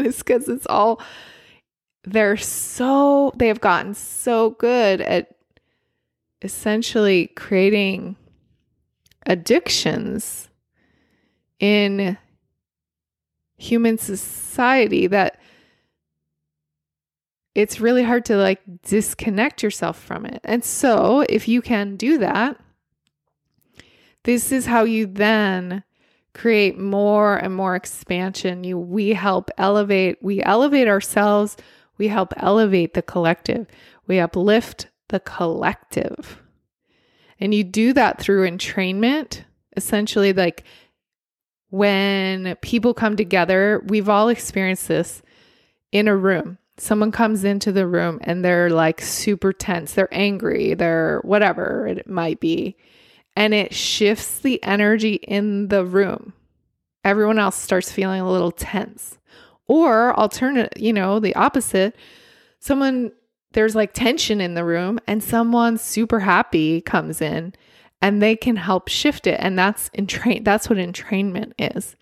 it's 0.06 0.18
because 0.18 0.48
it's 0.48 0.66
all 0.66 1.00
they're 2.04 2.36
so 2.36 3.32
they 3.36 3.48
have 3.48 3.60
gotten 3.60 3.94
so 3.94 4.50
good 4.50 5.00
at 5.00 5.34
essentially 6.42 7.28
creating 7.28 8.16
addictions 9.26 10.48
in 11.58 12.16
human 13.56 13.98
society 13.98 15.06
that 15.06 15.40
it's 17.54 17.80
really 17.80 18.02
hard 18.02 18.24
to 18.26 18.36
like 18.36 18.60
disconnect 18.82 19.62
yourself 19.62 19.98
from 19.98 20.26
it. 20.26 20.40
And 20.44 20.62
so, 20.62 21.24
if 21.28 21.48
you 21.48 21.62
can 21.62 21.96
do 21.96 22.18
that, 22.18 22.60
this 24.24 24.52
is 24.52 24.66
how 24.66 24.84
you 24.84 25.06
then 25.06 25.82
create 26.36 26.78
more 26.78 27.36
and 27.36 27.54
more 27.54 27.74
expansion. 27.74 28.62
You 28.62 28.78
we 28.78 29.10
help 29.10 29.50
elevate, 29.56 30.18
we 30.22 30.42
elevate 30.42 30.86
ourselves, 30.86 31.56
we 31.98 32.08
help 32.08 32.34
elevate 32.36 32.94
the 32.94 33.02
collective. 33.02 33.66
We 34.06 34.20
uplift 34.20 34.88
the 35.08 35.20
collective. 35.20 36.42
And 37.40 37.54
you 37.54 37.64
do 37.64 37.92
that 37.94 38.20
through 38.20 38.48
entrainment, 38.48 39.44
essentially 39.76 40.32
like 40.32 40.64
when 41.70 42.56
people 42.62 42.94
come 42.94 43.16
together, 43.16 43.82
we've 43.86 44.08
all 44.08 44.28
experienced 44.28 44.88
this 44.88 45.22
in 45.90 46.08
a 46.08 46.16
room. 46.16 46.58
Someone 46.78 47.12
comes 47.12 47.44
into 47.44 47.72
the 47.72 47.86
room 47.86 48.18
and 48.22 48.44
they're 48.44 48.70
like 48.70 49.00
super 49.00 49.52
tense, 49.52 49.94
they're 49.94 50.12
angry, 50.12 50.74
they're 50.74 51.20
whatever 51.24 51.86
it 51.86 52.06
might 52.06 52.40
be. 52.40 52.76
And 53.36 53.52
it 53.52 53.74
shifts 53.74 54.38
the 54.40 54.62
energy 54.62 55.14
in 55.14 55.68
the 55.68 55.84
room. 55.84 56.32
Everyone 57.04 57.38
else 57.38 57.56
starts 57.56 57.92
feeling 57.92 58.20
a 58.20 58.30
little 58.30 58.50
tense. 58.50 59.18
Or 59.68 60.12
alternate, 60.14 60.78
you 60.78 60.92
know, 60.92 61.20
the 61.20 61.34
opposite. 61.34 61.94
Someone 62.60 63.12
there's 63.56 63.74
like 63.74 63.94
tension 63.94 64.40
in 64.40 64.52
the 64.52 64.64
room 64.64 65.00
and 65.06 65.24
someone 65.24 65.78
super 65.78 66.20
happy 66.20 66.82
comes 66.82 67.22
in 67.22 67.54
and 68.02 68.20
they 68.20 68.36
can 68.36 68.56
help 68.56 68.88
shift 68.88 69.26
it 69.26 69.40
and 69.40 69.58
that's 69.58 69.88
entrain 69.90 70.44
that's 70.44 70.68
what 70.68 70.78
entrainment 70.78 71.52
is 71.58 71.96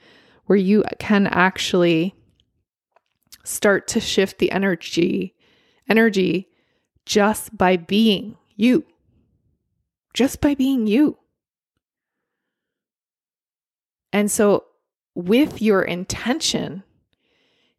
where 0.47 0.59
you 0.59 0.83
can 0.99 1.29
actually 1.29 2.13
start 3.45 3.87
to 3.87 4.01
shift 4.01 4.39
the 4.39 4.51
energy 4.51 5.35
energy 5.89 6.49
just 7.07 7.57
by 7.57 7.77
being 7.77 8.37
you 8.57 8.85
just 10.13 10.41
by 10.41 10.57
being 10.57 10.89
you 10.89 11.17
and 14.15 14.31
so 14.31 14.65
with 15.15 15.61
your 15.61 15.83
intention 15.83 16.83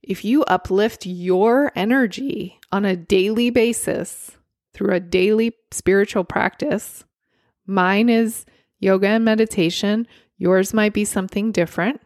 if 0.03 0.23
you 0.23 0.43
uplift 0.43 1.07
your 1.07 1.71
energy 1.75 2.59
on 2.71 2.85
a 2.85 2.95
daily 2.95 3.49
basis 3.49 4.37
through 4.75 4.93
a 4.93 4.99
daily 4.99 5.51
spiritual 5.71 6.23
practice 6.23 7.03
Mine 7.65 8.09
is 8.09 8.45
yoga 8.79 9.07
and 9.07 9.25
meditation. 9.25 10.07
Yours 10.37 10.73
might 10.73 10.93
be 10.93 11.05
something 11.05 11.51
different. 11.51 12.01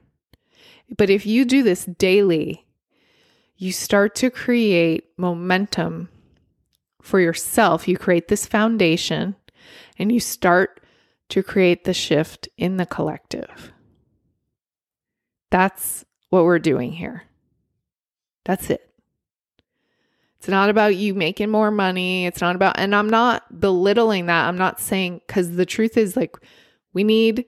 But 0.97 1.09
if 1.09 1.25
you 1.25 1.45
do 1.45 1.63
this 1.63 1.85
daily, 1.85 2.65
you 3.57 3.71
start 3.71 4.15
to 4.15 4.29
create 4.29 5.05
momentum 5.17 6.09
for 7.01 7.19
yourself. 7.19 7.87
You 7.87 7.97
create 7.97 8.27
this 8.27 8.45
foundation 8.45 9.35
and 9.97 10.11
you 10.11 10.19
start 10.19 10.81
to 11.29 11.43
create 11.43 11.83
the 11.83 11.93
shift 11.93 12.47
in 12.57 12.77
the 12.77 12.85
collective. 12.85 13.71
That's 15.51 16.05
what 16.29 16.43
we're 16.43 16.59
doing 16.59 16.91
here. 16.91 17.23
That's 18.45 18.69
it. 18.69 18.89
It's 20.37 20.47
not 20.47 20.69
about 20.69 20.95
you 20.95 21.13
making 21.13 21.49
more 21.49 21.71
money. 21.71 22.25
It's 22.25 22.39
not 22.39 22.55
about, 22.55 22.79
and 22.79 22.95
I'm 22.95 23.09
not 23.09 23.59
belittling 23.59 24.27
that. 24.27 24.47
I'm 24.47 24.57
not 24.57 24.79
saying, 24.79 25.21
because 25.27 25.55
the 25.55 25.65
truth 25.65 25.97
is, 25.97 26.15
like, 26.15 26.37
we 26.93 27.03
need, 27.03 27.45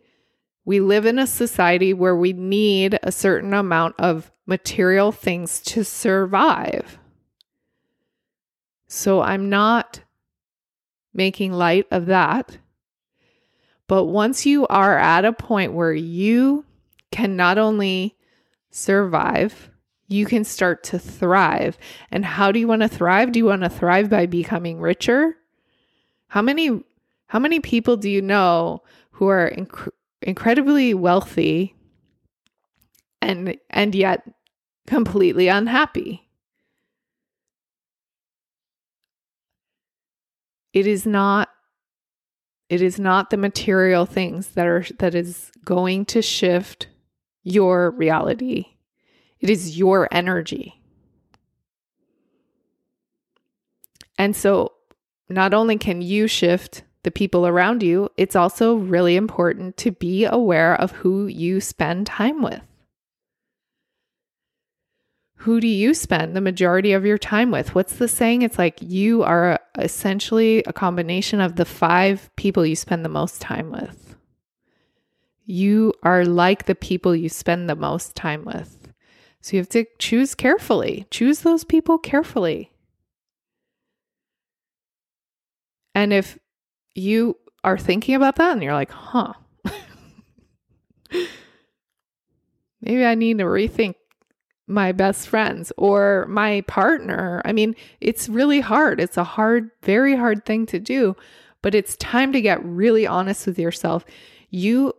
we 0.66 0.82
live 0.82 1.06
in 1.06 1.18
a 1.18 1.26
society 1.26 1.94
where 1.94 2.16
we 2.16 2.34
need 2.34 3.00
a 3.02 3.12
certain 3.12 3.54
amount 3.54 3.96
of 3.98 4.32
material 4.46 5.12
things 5.12 5.62
to 5.62 5.86
survive. 5.86 7.00
So 8.88 9.22
I'm 9.22 9.50
not 9.50 10.02
making 11.14 11.54
light 11.54 11.88
of 11.92 12.08
that. 12.08 12.58
But 13.88 14.06
once 14.06 14.46
you 14.46 14.68
are 14.68 14.98
at 14.98 15.24
a 15.24 15.32
point 15.32 15.74
where 15.74 15.94
you 15.94 16.66
can 17.12 17.36
not 17.36 17.58
only 17.58 18.15
survive, 18.69 19.69
you 20.08 20.26
can 20.26 20.43
start 20.43 20.84
to 20.86 21.00
thrive. 21.00 21.78
And 22.12 22.26
how 22.26 22.52
do 22.52 22.60
you 22.60 22.67
want 22.67 22.82
to 22.82 22.88
thrive? 22.88 23.32
Do 23.32 23.39
you 23.39 23.45
want 23.45 23.62
to 23.63 23.69
thrive 23.69 24.10
by 24.10 24.26
becoming 24.26 24.80
richer? 24.80 25.38
How 26.28 26.41
many 26.41 26.84
how 27.28 27.39
many 27.39 27.60
people 27.60 27.95
do 27.95 28.10
you 28.10 28.21
know 28.21 28.84
who 29.12 29.28
are 29.28 29.50
inc- 29.50 29.89
incredibly 30.21 30.93
wealthy 30.93 31.76
and 33.21 33.58
and 33.69 33.95
yet 33.95 34.30
completely 34.88 35.47
unhappy? 35.47 36.28
it 40.74 40.88
is 40.88 41.06
not 41.06 41.50
it 42.69 42.82
is 42.82 43.00
not 43.00 43.30
the 43.30 43.38
material 43.38 44.06
things 44.06 44.50
that 44.50 44.65
are 44.65 44.86
that 45.00 45.13
is 45.13 45.52
going 45.65 46.06
to 46.06 46.21
shift 46.21 46.88
your 47.43 47.91
reality. 47.91 48.65
It 49.39 49.49
is 49.49 49.77
your 49.77 50.08
energy. 50.12 50.82
And 54.17 54.36
so 54.36 54.73
not 55.30 55.54
only 55.54 55.77
can 55.77 56.01
you 56.01 56.27
shift 56.27 56.84
the 57.04 57.12
people 57.12 57.47
around 57.47 57.82
you, 57.82 58.10
it's 58.17 58.36
also 58.36 58.75
really 58.75 59.15
important 59.15 59.77
to 59.77 59.91
be 59.91 60.25
aware 60.25 60.75
of 60.75 60.91
who 60.91 61.25
you 61.25 61.60
spend 61.60 62.06
time 62.06 62.41
with. 62.43 62.62
Who 65.38 65.60
do 65.60 65.67
you 65.67 65.95
spend 65.95 66.36
the 66.36 66.41
majority 66.41 66.93
of 66.93 67.04
your 67.04 67.17
time 67.17 67.49
with? 67.49 67.73
What's 67.73 67.95
the 67.95 68.08
saying? 68.08 68.43
It's 68.43 68.60
like 68.60 68.77
you 68.80 69.23
are 69.23 69.60
essentially 69.80 70.63
a 70.67 70.73
combination 70.73 71.41
of 71.41 71.56
the 71.56 71.65
five 71.65 72.30
people 72.36 72.63
you 72.63 72.75
spend 72.75 73.04
the 73.04 73.10
most 73.10 73.41
time 73.41 73.71
with. 73.71 74.15
You 75.52 75.94
are 76.02 76.24
like 76.24 76.66
the 76.66 76.76
people 76.76 77.14
you 77.14 77.28
spend 77.28 77.70
the 77.70 77.76
most 77.76 78.16
time 78.16 78.46
with. 78.46 78.94
So 79.42 79.58
you 79.58 79.60
have 79.60 79.68
to 79.70 79.86
choose 80.00 80.34
carefully. 80.34 81.08
Choose 81.12 81.42
those 81.42 81.66
people 81.66 81.98
carefully. 81.98 82.72
And 85.94 86.14
if 86.14 86.40
you 86.96 87.36
are 87.66 87.78
thinking 87.78 88.16
about 88.16 88.38
that 88.38 88.54
and 88.54 88.64
you're 88.64 88.72
like, 88.72 88.92
huh, 88.92 89.34
maybe 92.82 93.04
I 93.04 93.16
need 93.16 93.40
to 93.40 93.44
rethink 93.44 93.96
my 94.68 94.94
best 94.94 95.28
friends 95.28 95.74
or 95.76 96.28
my 96.30 96.62
partner. 96.62 97.42
I 97.44 97.52
mean, 97.52 97.76
it's 98.00 98.30
really 98.30 98.62
hard. 98.62 99.02
It's 99.02 99.18
a 99.18 99.26
hard, 99.26 99.72
very 99.84 100.16
hard 100.16 100.46
thing 100.46 100.66
to 100.68 100.80
do, 100.80 101.18
but 101.62 101.76
it's 101.76 101.98
time 101.98 102.32
to 102.32 102.40
get 102.40 102.64
really 102.64 103.06
honest 103.06 103.46
with 103.46 103.60
yourself. 103.60 104.06
You 104.50 104.94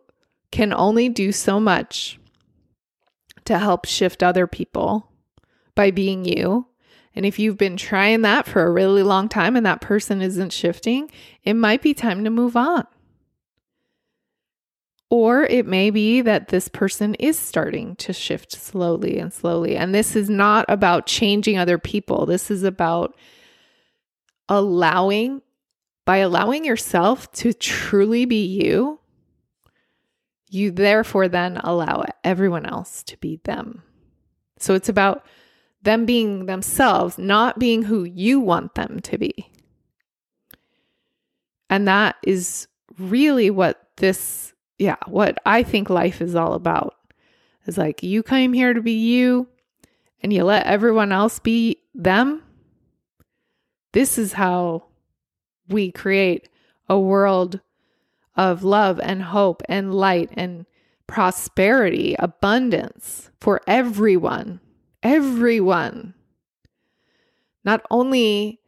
can 0.52 0.72
only 0.72 1.08
do 1.08 1.32
so 1.32 1.58
much 1.58 2.20
to 3.44 3.58
help 3.58 3.86
shift 3.86 4.22
other 4.22 4.46
people 4.46 5.10
by 5.74 5.90
being 5.90 6.24
you. 6.24 6.66
And 7.14 7.26
if 7.26 7.38
you've 7.38 7.58
been 7.58 7.76
trying 7.76 8.22
that 8.22 8.46
for 8.46 8.62
a 8.62 8.70
really 8.70 9.02
long 9.02 9.28
time 9.28 9.56
and 9.56 9.66
that 9.66 9.80
person 9.80 10.22
isn't 10.22 10.52
shifting, 10.52 11.10
it 11.42 11.54
might 11.54 11.82
be 11.82 11.94
time 11.94 12.24
to 12.24 12.30
move 12.30 12.56
on. 12.56 12.86
Or 15.10 15.42
it 15.42 15.66
may 15.66 15.90
be 15.90 16.22
that 16.22 16.48
this 16.48 16.68
person 16.68 17.14
is 17.16 17.38
starting 17.38 17.96
to 17.96 18.14
shift 18.14 18.52
slowly 18.52 19.18
and 19.18 19.30
slowly. 19.30 19.76
And 19.76 19.94
this 19.94 20.16
is 20.16 20.30
not 20.30 20.64
about 20.68 21.06
changing 21.06 21.58
other 21.58 21.76
people. 21.76 22.24
This 22.24 22.50
is 22.50 22.62
about 22.62 23.14
allowing, 24.48 25.42
by 26.06 26.18
allowing 26.18 26.64
yourself 26.64 27.30
to 27.32 27.52
truly 27.52 28.24
be 28.24 28.46
you, 28.46 29.00
you 30.52 30.70
therefore 30.70 31.28
then 31.28 31.56
allow 31.64 32.04
everyone 32.22 32.66
else 32.66 33.02
to 33.04 33.16
be 33.16 33.40
them. 33.44 33.82
So 34.58 34.74
it's 34.74 34.90
about 34.90 35.24
them 35.80 36.04
being 36.04 36.44
themselves, 36.44 37.16
not 37.16 37.58
being 37.58 37.82
who 37.82 38.04
you 38.04 38.38
want 38.38 38.74
them 38.74 39.00
to 39.00 39.16
be. 39.16 39.50
And 41.70 41.88
that 41.88 42.16
is 42.22 42.68
really 42.98 43.48
what 43.48 43.88
this, 43.96 44.52
yeah, 44.78 44.96
what 45.06 45.38
I 45.46 45.62
think 45.62 45.88
life 45.88 46.20
is 46.20 46.34
all 46.34 46.52
about. 46.52 46.96
Is 47.64 47.78
like 47.78 48.02
you 48.02 48.22
came 48.22 48.52
here 48.52 48.74
to 48.74 48.82
be 48.82 48.92
you 48.92 49.48
and 50.20 50.32
you 50.32 50.44
let 50.44 50.66
everyone 50.66 51.12
else 51.12 51.38
be 51.38 51.78
them. 51.94 52.42
This 53.92 54.18
is 54.18 54.34
how 54.34 54.84
we 55.68 55.92
create 55.92 56.50
a 56.90 56.98
world 56.98 57.60
of 58.36 58.64
love 58.64 58.98
and 59.00 59.22
hope 59.22 59.62
and 59.68 59.94
light 59.94 60.30
and 60.34 60.66
prosperity, 61.06 62.16
abundance 62.18 63.30
for 63.40 63.60
everyone 63.66 64.60
everyone, 65.02 66.14
not 67.64 67.82
only 67.90 68.60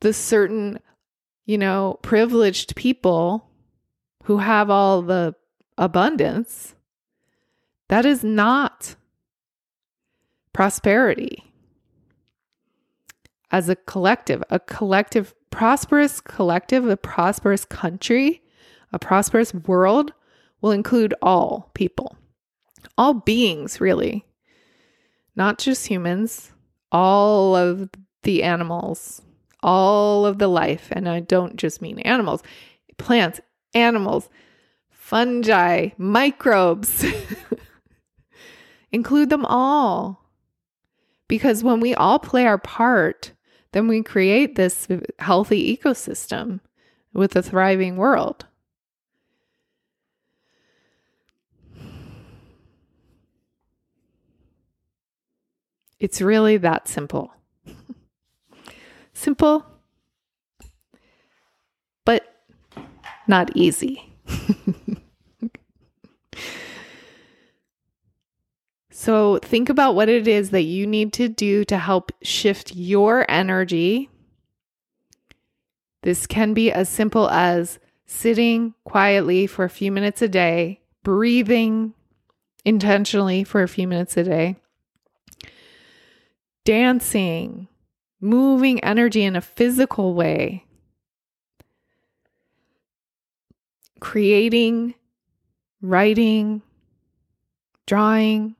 the 0.00 0.12
certain, 0.12 0.78
you 1.46 1.58
know, 1.58 1.98
privileged 2.02 2.76
people 2.76 3.48
who 4.24 4.38
have 4.38 4.70
all 4.70 5.02
the 5.02 5.34
abundance. 5.76 6.74
That 7.88 8.04
is 8.04 8.22
not 8.22 8.96
prosperity. 10.52 11.44
As 13.50 13.70
a 13.70 13.76
collective, 13.76 14.44
a 14.50 14.60
collective, 14.60 15.34
prosperous 15.50 16.20
collective, 16.20 16.86
a 16.86 16.98
prosperous 16.98 17.64
country, 17.64 18.42
a 18.92 18.98
prosperous 18.98 19.52
world 19.54 20.12
will 20.60 20.70
include 20.70 21.14
all 21.22 21.70
people, 21.74 22.16
all 22.96 23.14
beings, 23.14 23.80
really 23.80 24.24
not 25.38 25.56
just 25.56 25.86
humans, 25.86 26.50
all 26.90 27.54
of 27.54 27.88
the 28.24 28.42
animals, 28.42 29.22
all 29.62 30.26
of 30.26 30.38
the 30.38 30.48
life. 30.48 30.88
And 30.90 31.08
I 31.08 31.20
don't 31.20 31.56
just 31.56 31.80
mean 31.80 32.00
animals, 32.00 32.42
plants, 32.98 33.40
animals, 33.72 34.28
fungi, 34.90 35.90
microbes. 35.96 37.06
Include 38.92 39.30
them 39.30 39.46
all. 39.46 40.24
Because 41.28 41.62
when 41.62 41.78
we 41.78 41.94
all 41.94 42.18
play 42.18 42.44
our 42.44 42.58
part, 42.58 43.32
then 43.72 43.86
we 43.86 44.02
create 44.02 44.56
this 44.56 44.88
healthy 45.20 45.76
ecosystem 45.76 46.58
with 47.12 47.36
a 47.36 47.42
thriving 47.42 47.96
world. 47.96 48.46
It's 56.00 56.20
really 56.20 56.56
that 56.58 56.86
simple. 56.86 57.32
simple, 59.12 59.66
but 62.04 62.44
not 63.26 63.50
easy. 63.56 64.12
so, 68.90 69.38
think 69.38 69.68
about 69.68 69.96
what 69.96 70.08
it 70.08 70.28
is 70.28 70.50
that 70.50 70.62
you 70.62 70.86
need 70.86 71.12
to 71.14 71.28
do 71.28 71.64
to 71.64 71.78
help 71.78 72.12
shift 72.22 72.76
your 72.76 73.28
energy. 73.28 74.08
This 76.02 76.28
can 76.28 76.54
be 76.54 76.70
as 76.70 76.88
simple 76.88 77.28
as 77.28 77.80
sitting 78.06 78.74
quietly 78.84 79.48
for 79.48 79.64
a 79.64 79.70
few 79.70 79.90
minutes 79.90 80.22
a 80.22 80.28
day, 80.28 80.80
breathing 81.02 81.92
intentionally 82.64 83.42
for 83.42 83.64
a 83.64 83.68
few 83.68 83.88
minutes 83.88 84.16
a 84.16 84.22
day 84.22 84.56
dancing, 86.68 87.66
moving 88.20 88.78
energy 88.84 89.24
in 89.24 89.34
a 89.34 89.40
physical 89.40 90.12
way, 90.12 90.66
creating, 94.00 94.94
writing, 95.80 96.60
drawing, 97.86 98.54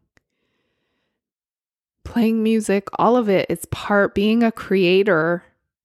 playing 2.03 2.43
music, 2.43 2.89
all 2.99 3.19
of 3.19 3.29
it 3.29 3.45
is 3.51 3.67
part 3.67 4.15
being 4.15 4.43
a 4.43 4.51
creator 4.51 5.45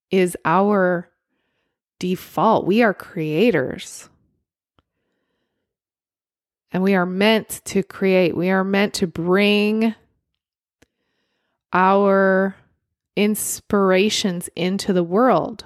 is 0.09 0.37
our 0.45 1.09
default. 1.99 2.65
We 2.65 2.81
are 2.83 2.93
creators. 2.93 4.07
And 6.71 6.83
we 6.83 6.95
are 6.95 7.05
meant 7.05 7.59
to 7.65 7.83
create. 7.83 8.33
We 8.33 8.49
are 8.49 8.63
meant 8.63 8.93
to 8.93 9.07
bring 9.07 9.93
our 11.73 12.55
inspirations 13.15 14.49
into 14.55 14.93
the 14.93 15.03
world. 15.03 15.65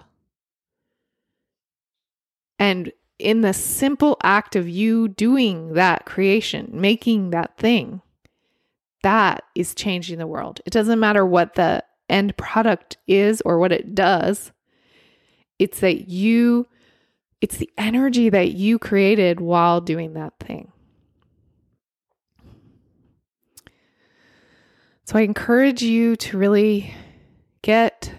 And 2.60 2.92
in 3.20 3.42
the 3.42 3.54
simple 3.54 4.18
act 4.24 4.56
of 4.56 4.68
you 4.68 5.08
doing 5.08 5.74
that 5.74 6.06
creation, 6.06 6.70
making 6.72 7.32
that 7.32 7.58
thing, 7.58 8.02
that 9.04 9.44
is 9.56 9.76
changing 9.76 10.18
the 10.18 10.28
world. 10.28 10.62
It 10.66 10.74
doesn't 10.74 11.00
matter 11.00 11.26
what 11.26 11.56
the 11.56 11.84
end 12.10 12.36
product 12.38 12.98
is 13.08 13.42
or 13.42 13.60
what 13.60 13.72
it 13.72 13.94
does. 13.94 14.52
It's 15.60 15.80
that 15.80 16.10
you, 16.10 16.68
it's 17.42 17.58
the 17.58 17.70
energy 17.78 18.30
that 18.30 18.52
you 18.52 18.80
created 18.80 19.40
while 19.40 19.82
doing 19.82 20.14
that 20.14 20.34
thing. 20.40 20.72
So 25.08 25.18
I 25.18 25.22
encourage 25.22 25.82
you 25.82 26.18
to 26.18 26.38
really 26.38 26.94
get 27.62 28.14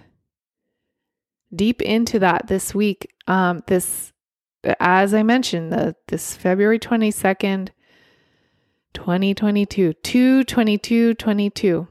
deep 1.55 1.83
into 1.83 2.19
that 2.21 2.47
this 2.47 2.75
week. 2.75 3.13
Um, 3.27 3.63
this, 3.67 4.15
as 4.81 5.13
I 5.13 5.23
mentioned, 5.23 5.71
the 5.71 5.97
this 6.07 6.35
February 6.35 6.79
twenty 6.79 7.11
second, 7.11 7.73
twenty 8.95 9.35
twenty 9.35 9.67
two, 9.67 9.93
two 10.03 10.45
twenty 10.45 10.79
two 10.79 11.13
twenty 11.13 11.51
two 11.51 11.89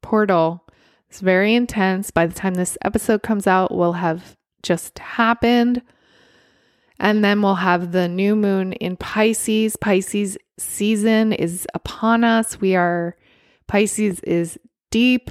portal. 0.00 0.64
It's 1.10 1.18
very 1.18 1.52
intense. 1.52 2.12
By 2.12 2.26
the 2.26 2.34
time 2.34 2.54
this 2.54 2.78
episode 2.82 3.24
comes 3.24 3.48
out, 3.48 3.74
we'll 3.74 3.94
have 3.94 4.36
just 4.62 4.96
happened. 5.00 5.82
And 7.00 7.24
then 7.24 7.42
we'll 7.42 7.56
have 7.56 7.90
the 7.90 8.06
new 8.06 8.36
moon 8.36 8.74
in 8.74 8.96
Pisces. 8.96 9.74
Pisces 9.74 10.38
season 10.56 11.32
is 11.32 11.66
upon 11.74 12.22
us. 12.22 12.60
We 12.60 12.76
are, 12.76 13.16
Pisces 13.72 14.20
is 14.20 14.58
deep, 14.90 15.30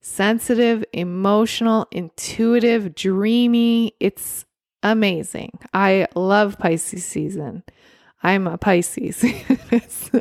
sensitive, 0.00 0.84
emotional, 0.92 1.88
intuitive, 1.90 2.94
dreamy. 2.94 3.96
It's 3.98 4.44
amazing. 4.84 5.58
I 5.74 6.06
love 6.14 6.60
Pisces 6.60 7.04
season. 7.04 7.64
I'm 8.22 8.46
a 8.46 8.56
Pisces. 8.56 9.24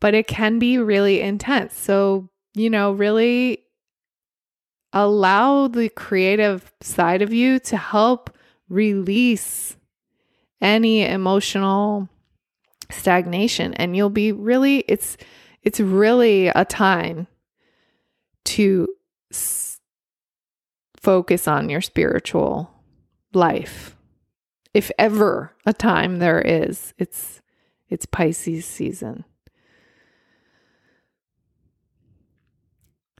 but 0.00 0.14
it 0.14 0.26
can 0.26 0.58
be 0.58 0.78
really 0.78 1.20
intense. 1.20 1.76
So, 1.76 2.30
you 2.54 2.70
know, 2.70 2.92
really 2.92 3.64
allow 4.94 5.68
the 5.68 5.90
creative 5.90 6.72
side 6.80 7.20
of 7.20 7.34
you 7.34 7.58
to 7.58 7.76
help 7.76 8.34
release 8.70 9.76
any 10.62 11.04
emotional 11.04 12.08
stagnation 12.90 13.74
and 13.74 13.94
you'll 13.94 14.08
be 14.08 14.32
really 14.32 14.78
it's 14.88 15.18
it's 15.62 15.80
really 15.80 16.48
a 16.48 16.64
time 16.64 17.26
to 18.44 18.88
s- 19.32 19.80
focus 20.96 21.48
on 21.48 21.68
your 21.68 21.80
spiritual 21.80 22.70
life 23.34 23.96
if 24.74 24.90
ever 24.98 25.54
a 25.66 25.72
time 25.72 26.18
there 26.18 26.40
is 26.40 26.94
it's 26.98 27.40
it's 27.88 28.06
pisces 28.06 28.64
season 28.64 29.24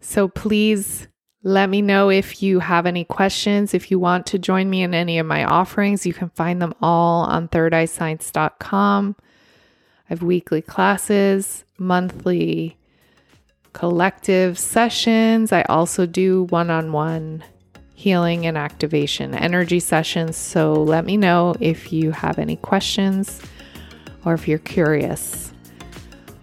so 0.01 0.29
please 0.29 1.09
let 1.45 1.69
me 1.69 1.83
know 1.83 2.09
if 2.09 2.43
you 2.43 2.61
have 2.61 2.87
any 2.87 3.05
questions. 3.05 3.75
If 3.75 3.91
you 3.91 3.99
want 3.99 4.27
to 4.27 4.39
join 4.39 4.71
me 4.71 4.83
in 4.83 4.95
any 4.95 5.19
of 5.19 5.27
my 5.27 5.45
offerings, 5.45 6.07
you 6.07 6.15
can 6.15 6.31
find 6.31 6.63
them 6.63 6.73
all 6.81 7.25
on 7.25 7.49
thirdeyescience.com. 7.49 9.17
I 10.09 10.13
have 10.13 10.23
weekly 10.23 10.63
classes, 10.63 11.65
monthly 11.79 12.77
collective 13.73 14.59
sessions. 14.59 15.53
I 15.53 15.63
also 15.63 16.07
do 16.07 16.45
one 16.45 16.71
on 16.71 16.93
one 16.93 17.43
healing 17.95 18.47
and 18.47 18.59
activation 18.59 19.35
energy 19.35 19.81
sessions. 19.81 20.37
So 20.37 20.73
let 20.73 21.05
me 21.05 21.17
know 21.17 21.55
if 21.61 21.93
you 21.93 22.11
have 22.11 22.39
any 22.39 22.57
questions 22.57 23.41
or 24.25 24.35
if 24.35 24.49
you're 24.49 24.59
curious. 24.59 25.53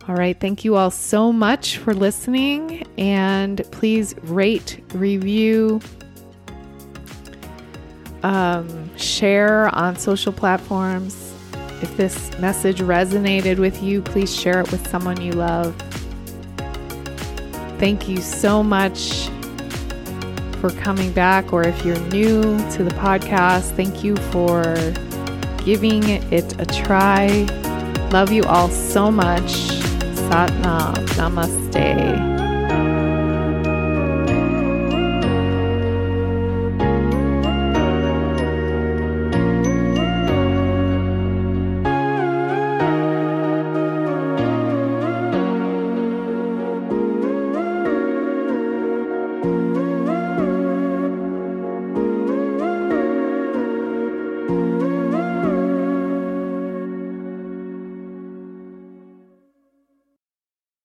All 0.07 0.15
right. 0.15 0.39
Thank 0.39 0.65
you 0.65 0.75
all 0.75 0.89
so 0.89 1.31
much 1.31 1.77
for 1.77 1.93
listening. 1.93 2.87
And 2.97 3.63
please 3.71 4.15
rate, 4.23 4.81
review, 4.93 5.81
um, 8.23 8.97
share 8.97 9.73
on 9.75 9.97
social 9.97 10.33
platforms. 10.33 11.33
If 11.81 11.95
this 11.95 12.37
message 12.39 12.79
resonated 12.79 13.57
with 13.57 13.81
you, 13.81 14.01
please 14.01 14.35
share 14.35 14.59
it 14.59 14.71
with 14.71 14.87
someone 14.89 15.21
you 15.21 15.31
love. 15.31 15.75
Thank 17.79 18.09
you 18.09 18.17
so 18.17 18.61
much 18.61 19.29
for 20.59 20.69
coming 20.71 21.13
back, 21.13 21.53
or 21.53 21.63
if 21.63 21.85
you're 21.85 21.99
new 22.07 22.41
to 22.71 22.83
the 22.83 22.93
podcast, 22.95 23.75
thank 23.75 24.03
you 24.03 24.17
for 24.31 24.75
giving 25.63 26.03
it 26.03 26.61
a 26.61 26.65
try. 26.65 27.47
Love 28.11 28.31
you 28.31 28.43
all 28.43 28.69
so 28.69 29.09
much. 29.09 29.51
Sat 30.29 30.53
Nam. 30.61 30.95
Namaste. 31.15 32.28